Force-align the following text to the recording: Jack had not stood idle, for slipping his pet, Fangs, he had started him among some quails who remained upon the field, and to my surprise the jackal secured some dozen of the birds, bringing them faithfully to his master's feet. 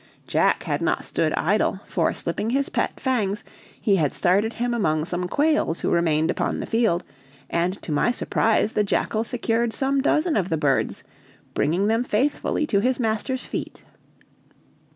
Jack 0.25 0.63
had 0.63 0.81
not 0.81 1.05
stood 1.05 1.31
idle, 1.33 1.79
for 1.85 2.11
slipping 2.11 2.49
his 2.49 2.69
pet, 2.69 2.99
Fangs, 2.99 3.43
he 3.79 3.97
had 3.97 4.15
started 4.15 4.53
him 4.53 4.73
among 4.73 5.05
some 5.05 5.27
quails 5.27 5.81
who 5.81 5.91
remained 5.91 6.31
upon 6.31 6.59
the 6.59 6.65
field, 6.65 7.03
and 7.51 7.79
to 7.83 7.91
my 7.91 8.09
surprise 8.09 8.71
the 8.71 8.83
jackal 8.83 9.23
secured 9.23 9.73
some 9.73 10.01
dozen 10.01 10.35
of 10.35 10.49
the 10.49 10.57
birds, 10.57 11.03
bringing 11.53 11.85
them 11.85 12.03
faithfully 12.03 12.65
to 12.65 12.79
his 12.79 12.99
master's 12.99 13.45
feet. 13.45 13.83